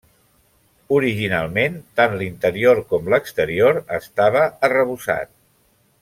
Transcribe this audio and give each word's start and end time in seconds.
Originalment, 0.99 1.75
tant 2.01 2.15
l'interior 2.21 2.81
com 2.93 3.11
l'exterior 3.15 3.79
estava 4.01 4.41
arrebossat. 4.69 5.31